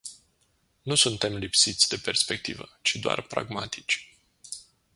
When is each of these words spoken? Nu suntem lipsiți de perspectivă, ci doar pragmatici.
Nu 0.81 0.95
suntem 0.95 1.35
lipsiți 1.37 1.87
de 1.89 1.97
perspectivă, 2.03 2.79
ci 2.81 2.95
doar 2.95 3.21
pragmatici. 3.21 4.15